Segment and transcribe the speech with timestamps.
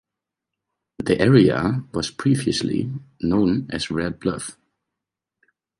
[0.97, 4.57] The area was previously known as Red Bluff.